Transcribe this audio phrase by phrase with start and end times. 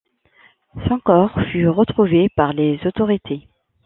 [0.87, 3.47] Son corps fut retrouvé par les autorités.